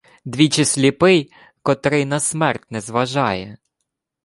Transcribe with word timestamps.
Двічі 0.25 0.65
сліпий, 0.65 1.31
котрий 1.63 2.05
на 2.05 2.19
смерть 2.19 2.71
не 2.71 2.81
зважає. 2.81 3.57